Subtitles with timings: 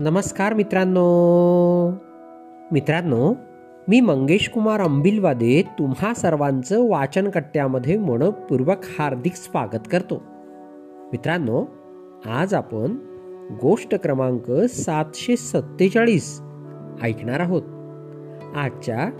[0.00, 1.90] नमस्कार मित्रांनो.
[2.72, 3.34] मित्रांनो
[3.88, 10.22] मी मंगेश कुमार अंबिलवादे तुम्हा सर्वांचं वाचनकट्ट्यामध्ये मनपूर्वक हार्दिक स्वागत करतो.
[11.12, 11.64] मित्रांनो
[12.26, 12.86] आज आपण
[13.62, 16.40] गोष्ट क्रमांक सातशे सत्तेचाळीस
[17.02, 17.62] ऐकणार आहोत.
[18.56, 19.10] आजच्या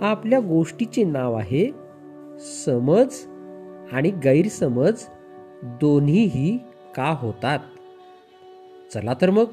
[0.00, 1.70] आपल्या गोष्टीचे नाव आहे
[2.64, 3.14] समज
[3.92, 5.02] आणि गैरसमज
[5.62, 6.58] दोन्हीही
[6.96, 7.58] का होतात?
[8.94, 9.44] चला तर मग.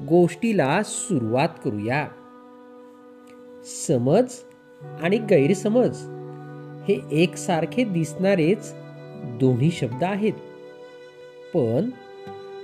[0.00, 2.08] गोष्टीला सुरुवात करूया.
[3.64, 4.32] समज
[5.02, 5.98] आणि गैरसमज
[6.88, 8.74] हे एकसारखे दिसणारेच
[9.24, 10.32] दोन्ही शब्द आहेत.
[11.54, 11.90] पण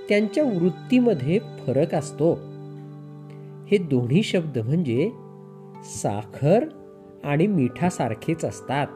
[0.09, 2.33] त्यांच्या वृत्तीमध्ये फरक असतो.
[3.67, 5.11] हे दोन्ही शब्द म्हणजे
[5.83, 6.65] साखर
[7.23, 8.87] आणि मिठासारखेच असतात.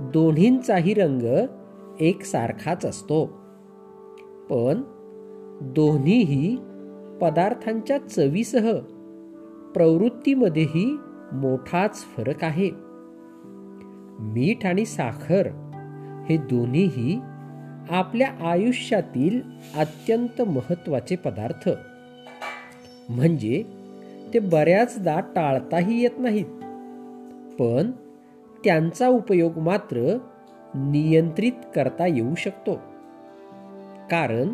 [0.00, 1.46] दोन्हींचाही रंग
[2.00, 3.26] एकसारखाच असतो.
[4.50, 4.82] पण
[5.62, 6.56] दोन्हीही
[7.22, 8.72] पदार्थांच्या चवीसह
[9.74, 10.96] प्रवृत्तीमध्येही
[11.32, 12.70] मोठाच फरक आहे.
[14.18, 15.46] मीठ आणि साखर
[16.28, 17.20] हे दोन्हीही
[17.90, 19.40] आपल्या आयुष्यातील
[19.76, 21.68] अत्यंत महत्त्वाचे पदार्थ.
[23.08, 23.64] म्हणजे
[24.34, 26.46] ते बऱ्याचदा टाळताही येत नाहीत.
[27.60, 27.90] पण
[28.64, 30.18] त्यांचा उपयोग मात्र
[30.74, 32.74] नियंत्रित करता येऊ शकतो.
[34.10, 34.48] कारण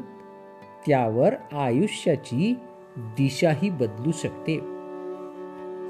[0.87, 2.55] त्यावर आयुष्याची
[2.97, 4.59] दिशाही बदलू शकते.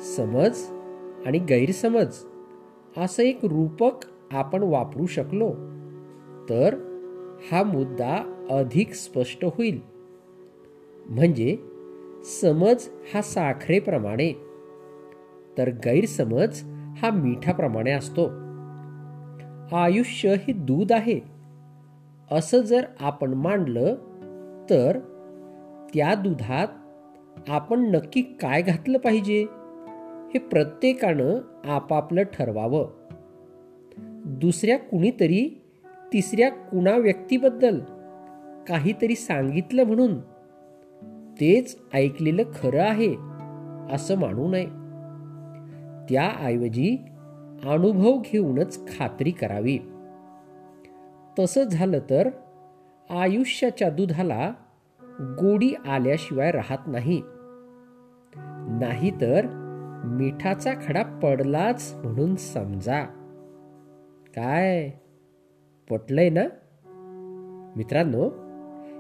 [0.00, 0.60] समज
[1.26, 2.16] आणि गैरसमज
[2.96, 5.50] असं एक रूपक आपण वापरू शकलो
[6.48, 6.74] तर
[7.52, 9.80] हा मुद्दा अधिक स्पष्ट होईल.
[11.06, 11.56] म्हणजे
[12.42, 14.32] समज हा साखरेप्रमाणे
[15.58, 16.62] तर गैरसमज
[16.98, 18.26] हा मिठाप्रमाणे असतो.
[19.76, 21.20] आयुष्य हे दूध आहे.
[22.30, 23.94] असं जर आपण मांडलं
[24.70, 24.98] तर
[25.94, 26.68] त्या दुधात
[27.48, 29.46] आपण नक्की काय घातलं पाहिजे?
[30.34, 32.90] हे प्रत्येकानं आपापलं ठरवावं.
[34.24, 35.62] दुसऱ्या कुणीतरी
[36.12, 37.80] तिसऱ्या कुणा व्यक्तीबद्दल
[38.68, 40.20] काहीतरी सांगितलं म्हणून
[41.40, 43.14] तेच ऐकलेलं खरं आहे
[43.94, 44.66] असं मानू नये.
[46.08, 46.96] त्याऐवजी
[47.64, 49.78] अनुभव घेऊनच खात्री करावी.
[51.38, 52.28] तसं झालं तर
[53.10, 54.52] आयुष्याच्या दुधाला
[55.20, 57.22] गोडी आल्याशिवाय राहत नाही.
[58.80, 59.46] नाहीतर
[60.04, 63.04] मिठाचा खडा पडलाच म्हणून समजा.
[64.36, 64.90] काय?
[65.90, 66.42] पटलंय ना?
[67.76, 68.30] मित्रांनो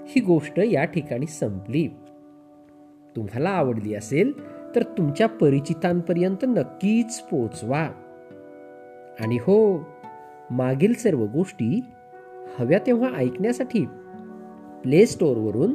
[0.06, 1.88] ही गोष्ट या ठिकाणी संपली.
[3.16, 4.32] तुम्हाला आवडली असेल
[4.74, 7.88] तर तुमच्या परिचितांपर्यंत नक्कीच पोचवा.
[9.20, 9.78] आणि हो
[10.50, 11.80] मागील सर्व गोष्टी
[12.58, 13.86] हव्या तेव्हा ऐकण्यासाठी
[14.82, 15.74] प्ले स्टोअरवरून